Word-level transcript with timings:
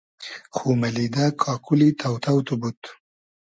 خو 0.55 0.67
مئلیدۂ 0.81 1.25
کاکولی 1.43 1.89
تۆ 1.99 2.09
تۆ 2.23 2.33
تو 2.47 2.53
بود 2.61 2.79